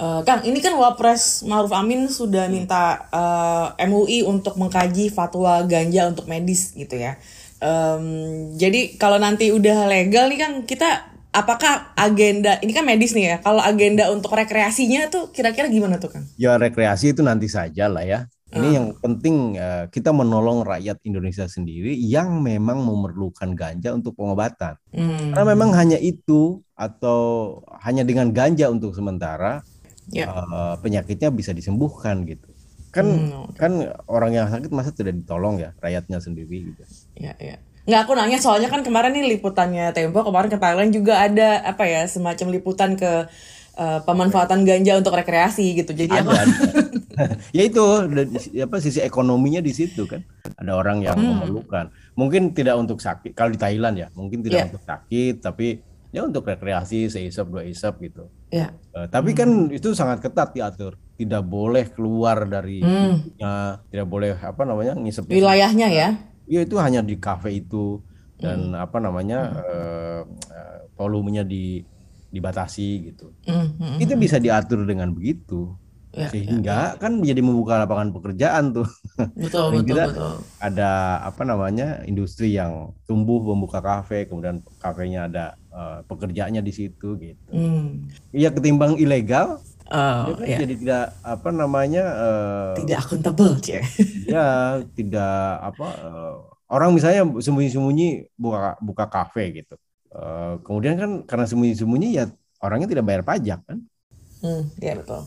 Eh, 0.00 0.20
Kang, 0.24 0.40
ini 0.48 0.56
kan 0.64 0.72
Wapres 0.80 1.44
Maruf 1.44 1.72
Amin 1.76 2.08
sudah 2.08 2.48
minta 2.48 3.04
eh, 3.12 3.84
MUI 3.84 4.24
untuk 4.24 4.56
mengkaji 4.56 5.12
fatwa 5.12 5.60
ganja 5.68 6.08
untuk 6.08 6.24
medis 6.24 6.72
gitu 6.72 6.96
ya. 6.96 7.20
Em, 7.60 8.56
jadi 8.56 8.96
kalau 8.96 9.20
nanti 9.20 9.52
udah 9.52 9.84
legal 9.84 10.32
nih 10.32 10.40
kan 10.40 10.52
kita 10.64 11.09
apakah 11.30 11.94
agenda 11.94 12.58
ini 12.60 12.74
kan 12.74 12.82
medis 12.82 13.14
nih 13.14 13.24
ya. 13.24 13.36
Kalau 13.38 13.62
agenda 13.62 14.10
untuk 14.10 14.34
rekreasinya 14.34 15.06
tuh 15.08 15.30
kira-kira 15.30 15.70
gimana 15.70 15.96
tuh 15.96 16.10
Kang? 16.14 16.24
Ya 16.34 16.58
rekreasi 16.58 17.14
itu 17.14 17.22
nanti 17.22 17.46
saja 17.46 17.86
lah 17.86 18.02
ya. 18.02 18.20
Ini 18.50 18.66
Hmm. 18.66 18.74
yang 18.74 18.86
penting 18.98 19.36
eh, 19.54 19.86
kita 19.94 20.10
menolong 20.10 20.66
rakyat 20.66 20.98
Indonesia 21.06 21.46
sendiri 21.46 21.94
yang 21.94 22.42
memang 22.42 22.82
memerlukan 22.82 23.54
ganja 23.54 23.94
untuk 23.94 24.18
pengobatan. 24.18 24.74
Hmm. 24.90 25.30
Karena 25.30 25.46
memang 25.54 25.70
hanya 25.78 26.02
itu 26.02 26.58
atau 26.74 27.62
hanya 27.86 28.02
dengan 28.02 28.34
ganja 28.34 28.66
untuk 28.66 28.90
sementara 28.90 29.62
Ya. 30.10 30.26
eh, 30.26 30.74
penyakitnya 30.82 31.30
bisa 31.30 31.54
disembuhkan 31.54 32.26
gitu. 32.26 32.50
Kan 32.90 33.06
Hmm. 33.06 33.54
kan 33.54 33.72
orang 34.10 34.34
yang 34.34 34.46
sakit 34.50 34.74
masa 34.74 34.90
tidak 34.90 35.14
ditolong 35.14 35.62
ya 35.62 35.70
rakyatnya 35.78 36.18
sendiri 36.18 36.74
gitu. 36.74 36.82
Ya, 37.14 37.38
ya. 37.38 37.54
Nggak 37.84 38.00
aku 38.04 38.12
nanya 38.12 38.38
soalnya 38.38 38.68
kan 38.68 38.80
kemarin 38.80 39.12
nih 39.12 39.36
liputannya 39.36 39.90
Tempo 39.90 40.20
kemarin 40.20 40.48
ke 40.48 40.58
Thailand 40.58 40.90
juga 40.90 41.20
ada 41.20 41.64
apa 41.64 41.84
ya 41.84 42.04
semacam 42.04 42.46
liputan 42.52 42.94
ke 42.94 43.26
eh, 43.72 44.00
pemanfaatan 44.04 44.62
ganja 44.62 45.00
untuk 45.00 45.16
rekreasi 45.16 45.72
gitu. 45.74 45.90
Jadi 45.90 46.12
Ada, 46.12 46.28
ada. 46.28 46.54
ya 47.56 47.62
itu 47.64 47.84
dan 48.06 48.26
apa 48.64 48.76
sisi 48.78 49.00
ekonominya 49.00 49.58
di 49.58 49.72
situ 49.72 50.04
kan. 50.04 50.20
Ada 50.56 50.72
orang 50.72 51.00
yang 51.00 51.16
Hmm. 51.16 51.40
memerlukan. 51.40 51.88
Mungkin 52.12 52.52
tidak 52.52 52.76
untuk 52.76 53.00
sakit. 53.00 53.32
Kalau 53.32 53.48
di 53.48 53.56
Thailand 53.56 53.96
ya, 53.96 54.08
mungkin 54.12 54.44
tidak 54.44 54.58
Iya. 54.58 54.66
untuk 54.68 54.84
sakit, 54.84 55.34
tapi 55.40 55.80
ya 56.10 56.20
untuk 56.22 56.44
rekreasi 56.44 57.08
seisap 57.08 57.48
dua 57.48 57.64
isap 57.64 57.96
gitu. 58.00 58.28
ya. 58.50 58.74
Eh, 58.90 59.06
tapi 59.06 59.30
kan 59.30 59.46
itu 59.70 59.94
sangat 59.94 60.20
ketat 60.20 60.52
diatur. 60.52 60.98
Tidak 61.14 61.40
boleh 61.40 61.86
keluar 61.88 62.44
dari 62.44 62.82
Hmm. 62.82 63.22
tidak 63.86 64.06
boleh 64.06 64.34
apa 64.34 64.62
namanya 64.64 64.92
ngisep. 64.92 65.24
Wilayahnya 65.24 65.88
ya. 65.88 66.08
Ya 66.50 66.60
itu 66.66 66.76
hanya 66.82 67.00
di 67.06 67.14
kafe 67.22 67.62
itu 67.62 68.02
dan 68.42 68.74
Hmm. 68.74 68.82
apa 68.84 68.98
namanya 68.98 69.38
eh, 69.62 70.20
eh, 70.50 70.78
volumenya 70.98 71.46
di 71.46 71.84
dibatasi 72.30 73.10
gitu. 73.10 73.34
Hmm, 73.46 73.74
hmm, 73.78 73.98
Itu 74.02 74.14
bisa 74.18 74.38
diatur 74.38 74.86
dengan 74.86 75.10
begitu. 75.14 75.74
Ya, 76.10 76.26
Sehingga 76.26 76.98
kan 76.98 77.22
menjadi 77.22 77.38
membuka 77.38 77.78
lapangan 77.78 78.10
pekerjaan 78.10 78.74
tuh. 78.74 78.88
Betul, 79.38 79.66
betul, 79.78 79.86
kita 79.94 80.04
betul. 80.10 80.32
ada 80.58 80.90
apa 81.22 81.42
namanya 81.46 82.02
industri 82.02 82.58
yang 82.58 82.90
tumbuh 83.06 83.38
membuka 83.42 83.78
kafe, 83.78 84.26
kemudian 84.26 84.58
kafenya 84.82 85.30
ada 85.30 85.44
eh, 85.70 85.98
pekerjaannya 86.10 86.62
di 86.66 86.72
situ 86.74 87.14
gitu. 87.18 87.50
Hmm. 87.54 88.10
Iya 88.34 88.50
ketimbang 88.50 88.98
ilegal, 88.98 89.62
Oh, 89.90 90.30
dia 90.30 90.34
kan 90.38 90.46
ya. 90.46 90.58
jadi 90.62 90.74
tidak 90.78 91.04
apa 91.26 91.48
namanya 91.50 92.04
eh, 92.14 92.70
Tidak 92.78 92.98
akuntabel, 93.02 93.58
Cie. 93.58 93.82
ya 94.34 94.78
tidak 94.94 95.34
apa 95.66 95.86
eh, 95.98 96.34
orang 96.70 96.90
misalnya 96.94 97.26
sembunyi-sembunyi 97.42 98.08
buka 98.38 98.78
buka 98.78 99.04
kafe 99.10 99.50
gitu. 99.62 99.74
Eh, 100.14 100.54
kemudian 100.62 100.94
kan 100.94 101.10
karena 101.26 101.44
sembunyi-sembunyi 101.50 102.08
ya 102.14 102.24
orangnya 102.62 102.86
tidak 102.86 103.04
bayar 103.10 103.22
pajak 103.26 103.60
kan. 103.66 103.78
Hmm, 104.40 104.70
ya 104.78 104.94
betul. 104.94 105.26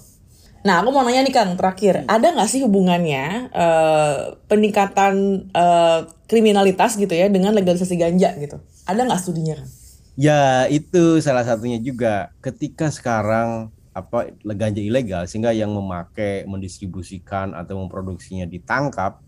Nah, 0.63 0.79
aku 0.79 0.95
mau 0.95 1.03
nanya 1.03 1.27
nih 1.27 1.35
Kang, 1.35 1.59
terakhir, 1.59 2.07
ada 2.07 2.27
nggak 2.31 2.47
sih 2.47 2.63
hubungannya 2.63 3.51
eh, 3.51 4.15
peningkatan 4.47 5.13
eh, 5.51 5.99
kriminalitas 6.23 6.95
gitu 6.95 7.11
ya 7.11 7.27
dengan 7.27 7.51
legalisasi 7.51 7.99
ganja 7.99 8.31
gitu? 8.39 8.63
Ada 8.87 9.03
nggak 9.03 9.19
studinya 9.19 9.59
kan? 9.59 9.67
Ya 10.13 10.69
itu 10.69 11.19
salah 11.25 11.43
satunya 11.43 11.81
juga 11.81 12.29
ketika 12.39 12.93
sekarang 12.93 13.72
apa 13.93 14.33
ganja 14.57 14.81
ilegal 14.81 15.29
sehingga 15.29 15.53
yang 15.53 15.69
memakai, 15.71 16.43
mendistribusikan 16.49 17.53
atau 17.53 17.77
memproduksinya 17.77 18.49
ditangkap 18.49 19.21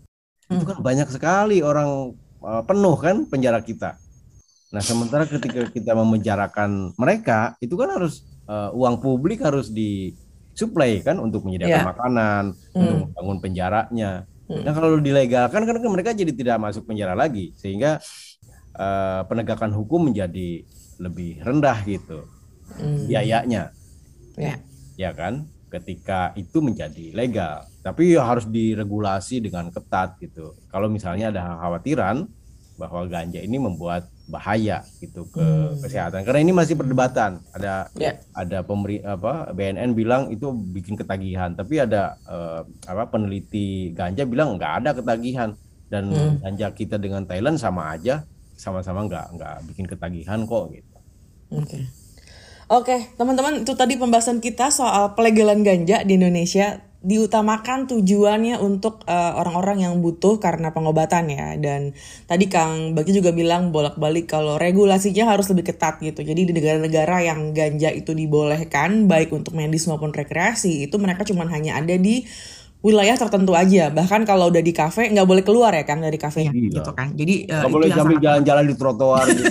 itu 0.46 0.62
kan 0.62 0.78
banyak 0.78 1.08
sekali 1.10 1.58
orang 1.62 2.14
uh, 2.42 2.62
penuh 2.62 2.94
kan 2.98 3.26
penjara 3.26 3.58
kita. 3.62 3.98
Nah 4.70 4.82
sementara 4.82 5.26
ketika 5.26 5.66
kita 5.70 5.94
memenjarakan 5.94 6.94
mereka 6.98 7.54
itu 7.62 7.74
kan 7.74 7.94
harus 7.94 8.26
uh, 8.46 8.70
uang 8.74 9.02
publik 9.02 9.42
harus 9.42 9.70
disuplai 9.70 11.02
kan 11.02 11.18
untuk 11.18 11.46
menyediakan 11.46 11.82
Ya. 11.82 11.86
makanan, 11.86 12.44
untuk 12.74 12.96
membangun 13.10 13.38
penjaranya. 13.42 14.10
Nah 14.46 14.72
kalau 14.74 15.02
dilegalkan 15.02 15.66
kan 15.66 15.74
mereka 15.90 16.14
jadi 16.14 16.30
tidak 16.30 16.62
masuk 16.62 16.86
penjara 16.86 17.18
lagi 17.18 17.50
sehingga 17.58 17.98
uh, 18.78 19.26
penegakan 19.26 19.74
hukum 19.74 20.10
menjadi 20.10 20.62
lebih 21.02 21.42
rendah 21.42 21.82
gitu 21.82 22.26
Hmm, 22.66 23.06
biayanya 23.06 23.70
ya. 24.36 24.56
ya 24.96 25.10
kan? 25.12 25.48
Ketika 25.66 26.30
itu 26.38 26.62
menjadi 26.62 27.10
legal. 27.12 27.66
Tapi 27.82 28.14
ya 28.14 28.22
harus 28.22 28.46
diregulasi 28.46 29.42
dengan 29.42 29.68
ketat 29.74 30.16
gitu. 30.22 30.54
Kalau 30.70 30.86
misalnya 30.86 31.34
ada 31.34 31.42
kekhawatiran 31.58 32.28
bahwa 32.76 33.08
ganja 33.08 33.40
ini 33.40 33.56
membuat 33.56 34.06
bahaya 34.28 34.84
gitu 35.00 35.24
ke 35.32 35.42
kesehatan. 35.82 36.22
Karena 36.22 36.40
ini 36.44 36.52
masih 36.52 36.76
perdebatan. 36.76 37.40
Ada 37.56 37.88
Ya. 37.96 38.20
ada 38.36 38.60
pemberi 38.62 39.00
apa 39.00 39.50
BNN 39.50 39.96
bilang 39.96 40.28
itu 40.30 40.52
bikin 40.52 40.94
ketagihan. 40.94 41.56
Tapi 41.56 41.82
ada 41.82 42.14
eh, 42.28 42.62
apa 42.86 43.08
peneliti 43.10 43.90
ganja 43.96 44.22
bilang 44.28 44.54
nggak 44.60 44.72
ada 44.84 44.90
ketagihan. 44.94 45.50
Dan 45.86 46.10
ganja 46.42 46.74
kita 46.74 46.98
dengan 46.98 47.22
Thailand 47.26 47.62
sama 47.62 47.94
aja 47.94 48.26
sama-sama 48.58 49.06
nggak 49.06 49.26
nggak 49.38 49.56
bikin 49.70 49.86
ketagihan 49.86 50.42
kok 50.42 50.74
gitu. 50.74 50.96
Oke. 51.54 51.78
Oke, 52.66 53.14
teman-teman, 53.14 53.62
itu 53.62 53.78
tadi 53.78 53.94
pembahasan 53.94 54.42
kita 54.42 54.74
soal 54.74 55.14
pelegalan 55.14 55.62
ganja 55.62 56.02
di 56.02 56.18
Indonesia 56.18 56.82
diutamakan 56.98 57.86
tujuannya 57.86 58.58
untuk 58.58 59.06
eh, 59.06 59.32
orang-orang 59.38 59.86
yang 59.86 60.02
butuh 60.02 60.42
karena 60.42 60.74
pengobatan 60.74 61.30
ya. 61.30 61.54
Dan 61.62 61.94
tadi 62.26 62.50
Kang 62.50 62.98
Bagi 62.98 63.14
juga 63.14 63.30
bilang 63.30 63.70
bolak-balik 63.70 64.26
kalau 64.26 64.58
regulasinya 64.58 65.30
harus 65.30 65.46
lebih 65.54 65.70
ketat 65.70 66.02
gitu. 66.02 66.26
Jadi 66.26 66.50
di 66.50 66.52
negara-negara 66.58 67.22
yang 67.22 67.54
ganja 67.54 67.94
itu 67.94 68.10
dibolehkan 68.18 69.06
baik 69.06 69.30
untuk 69.30 69.54
medis 69.54 69.86
maupun 69.86 70.10
rekreasi 70.10 70.90
itu 70.90 70.98
mereka 70.98 71.22
cuma 71.22 71.46
hanya 71.46 71.78
ada 71.78 71.94
di 71.94 72.26
wilayah 72.86 73.18
tertentu 73.18 73.50
aja. 73.52 73.90
Bahkan 73.90 74.22
kalau 74.22 74.46
udah 74.46 74.62
di 74.62 74.70
kafe 74.70 75.10
nggak 75.10 75.26
boleh 75.26 75.42
keluar 75.42 75.74
ya 75.74 75.82
kan 75.82 75.98
dari 75.98 76.14
kafenya 76.14 76.54
Iya. 76.54 76.70
gitu 76.78 76.90
kan. 76.94 77.10
Jadi 77.12 77.50
uh, 77.50 77.58
Nggak 77.58 77.66
itu 77.66 77.74
boleh 77.74 77.86
yang 77.90 77.98
sambil 77.98 78.18
jalan-jalan 78.22 78.64
di 78.64 78.74
trotoar 78.78 79.24
gitu. 79.26 79.44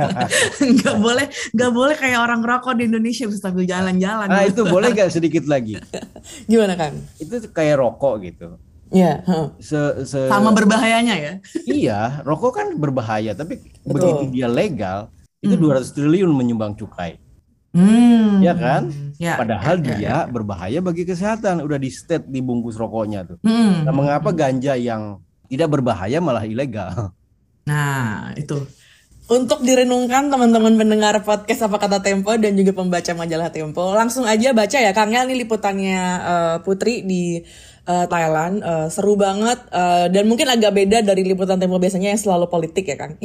nggak 0.80 0.96
boleh 0.96 1.26
nggak 1.52 1.70
boleh 1.70 1.94
kayak 1.94 2.18
orang 2.18 2.40
rokok 2.40 2.74
di 2.80 2.88
Indonesia 2.88 3.24
bisa 3.28 3.40
sambil 3.44 3.68
jalan-jalan. 3.68 4.26
nah 4.32 4.42
itu 4.42 4.64
boleh 4.64 4.88
nggak 4.90 5.10
sedikit 5.12 5.44
lagi? 5.44 5.76
Gimana 6.50 6.72
kan? 6.74 6.96
Itu 7.20 7.44
kayak 7.52 7.76
rokok 7.76 8.14
gitu. 8.24 8.56
Ya. 8.94 9.26
Se, 9.58 10.06
se- 10.06 10.30
sama 10.30 10.54
berbahayanya 10.54 11.14
ya. 11.18 11.32
Iya, 11.66 12.00
rokok 12.22 12.52
kan 12.54 12.66
berbahaya, 12.78 13.34
tapi 13.34 13.58
Betul. 13.82 13.90
begitu 13.90 14.24
dia 14.30 14.46
legal, 14.46 15.10
itu 15.42 15.52
200 15.52 15.90
triliun 15.90 16.30
menyumbang 16.30 16.78
cukai. 16.78 17.18
Hmm. 17.74 18.38
Ya 18.38 18.54
kan? 18.54 18.94
Ya. 19.18 19.34
Padahal 19.34 19.82
ya, 19.82 19.86
ya, 19.86 19.94
dia 19.98 20.16
berbahaya 20.30 20.78
bagi 20.78 21.02
kesehatan, 21.02 21.66
udah 21.66 21.78
di 21.78 21.90
state 21.90 22.30
di 22.30 22.38
bungkus 22.38 22.78
rokoknya 22.78 23.26
tuh. 23.26 23.38
Hmm. 23.42 23.82
Nah, 23.82 23.92
mengapa 23.92 24.30
ganja 24.30 24.78
yang 24.78 25.18
tidak 25.50 25.74
berbahaya 25.74 26.22
malah 26.22 26.46
ilegal? 26.46 27.10
Nah, 27.66 28.30
itu. 28.38 28.62
Untuk 29.24 29.64
direnungkan 29.64 30.28
teman-teman 30.28 30.76
pendengar 30.76 31.16
podcast 31.24 31.64
apa 31.64 31.80
kata 31.80 32.04
Tempo 32.04 32.36
dan 32.36 32.52
juga 32.60 32.76
pembaca 32.76 33.08
majalah 33.16 33.48
Tempo, 33.48 33.96
langsung 33.96 34.28
aja 34.28 34.52
baca 34.52 34.76
ya 34.76 34.92
Kang 34.92 35.16
Ngel 35.16 35.32
nih 35.32 35.48
liputannya 35.48 36.00
eh, 36.20 36.56
Putri 36.60 37.00
di 37.00 37.40
eh, 37.84 38.06
Thailand, 38.08 38.56
Eh, 38.64 38.86
seru 38.88 39.14
banget 39.14 39.60
eh, 39.68 40.06
dan 40.08 40.24
mungkin 40.24 40.48
agak 40.48 40.72
beda 40.72 41.04
dari 41.04 41.22
liputan 41.24 41.60
Tempo 41.60 41.76
biasanya 41.76 42.16
yang 42.16 42.20
selalu 42.20 42.48
politik 42.48 42.88
ya 42.88 42.96
Kang. 42.96 43.16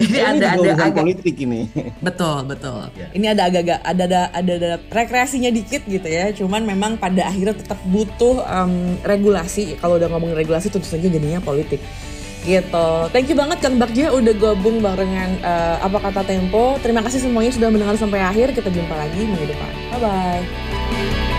Ini 0.00 0.18
ada 0.24 0.46
ada 0.56 0.68
agak 0.74 0.96
politik 0.96 1.36
ini. 1.44 1.68
Betul, 2.00 2.48
betul. 2.48 2.88
Ya. 2.96 3.08
Ini 3.12 3.26
ada 3.36 3.42
agak-agak 3.52 3.80
ada 3.84 4.04
ada 4.04 4.20
ada, 4.32 4.52
ada 4.56 4.70
rekreasinya 4.88 5.52
dikit 5.52 5.84
gitu 5.84 6.08
ya. 6.08 6.32
Cuman 6.32 6.64
memang 6.64 6.96
pada 6.96 7.28
akhirnya 7.28 7.52
tetap 7.52 7.76
butuh 7.84 8.40
em, 8.48 8.96
regulasi. 9.04 9.76
Kalau 9.76 10.00
udah 10.00 10.08
ngomongin 10.08 10.36
regulasi 10.40 10.72
tentu 10.72 10.88
saja 10.88 11.04
jadinya 11.04 11.38
politik. 11.44 11.84
Gitu. 12.40 12.88
Thank 13.12 13.28
you 13.28 13.36
banget 13.36 13.60
Kang 13.60 13.76
Bagja 13.76 14.08
udah 14.16 14.32
gabung 14.32 14.80
barengan 14.80 15.30
eh, 15.44 15.76
apa 15.84 15.98
kata 16.00 16.24
Tempo. 16.24 16.80
Terima 16.80 17.04
kasih 17.04 17.20
semuanya 17.20 17.52
sudah 17.52 17.68
mendengar 17.68 17.96
sampai 18.00 18.24
akhir. 18.24 18.56
Kita 18.56 18.72
jumpa 18.72 18.94
lagi 18.96 19.20
minggu 19.20 19.46
depan. 19.52 19.72
Bye 19.92 20.00
bye. 20.00 21.29